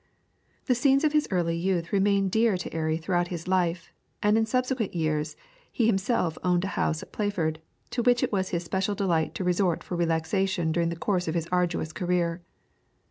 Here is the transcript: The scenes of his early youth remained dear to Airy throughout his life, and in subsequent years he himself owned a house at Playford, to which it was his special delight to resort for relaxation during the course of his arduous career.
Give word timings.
The 0.65 0.73
scenes 0.73 1.03
of 1.03 1.13
his 1.13 1.27
early 1.29 1.55
youth 1.55 1.93
remained 1.93 2.31
dear 2.31 2.57
to 2.57 2.73
Airy 2.73 2.97
throughout 2.97 3.27
his 3.27 3.47
life, 3.47 3.93
and 4.23 4.35
in 4.35 4.47
subsequent 4.47 4.95
years 4.95 5.35
he 5.71 5.85
himself 5.85 6.39
owned 6.43 6.63
a 6.63 6.69
house 6.69 7.03
at 7.03 7.11
Playford, 7.13 7.57
to 7.91 8.01
which 8.01 8.23
it 8.23 8.31
was 8.31 8.49
his 8.49 8.63
special 8.63 8.95
delight 8.95 9.35
to 9.35 9.43
resort 9.43 9.83
for 9.83 9.95
relaxation 9.95 10.71
during 10.71 10.89
the 10.89 10.95
course 10.95 11.27
of 11.27 11.35
his 11.35 11.45
arduous 11.51 11.93
career. 11.93 12.41